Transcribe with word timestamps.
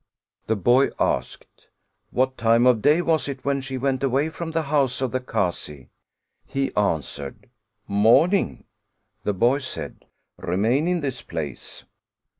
The 0.47 0.55
boy 0.55 0.89
asked: 0.99 1.67
"What 2.09 2.35
time 2.35 2.65
of 2.65 2.81
day 2.81 3.03
was 3.03 3.27
it 3.27 3.45
when 3.45 3.61
she 3.61 3.77
went 3.77 4.03
away 4.03 4.29
from 4.29 4.49
the 4.49 4.63
house 4.63 4.99
of 4.99 5.11
the 5.11 5.19
Kazi?" 5.19 5.91
He 6.47 6.75
answered: 6.75 7.47
'* 7.73 7.87
Morning." 8.03 8.65
The 9.25 9.33
boy 9.33 9.59
said: 9.59 10.03
*' 10.23 10.37
Remain 10.39 10.87
in 10.87 11.01
this 11.01 11.21
place." 11.21 11.83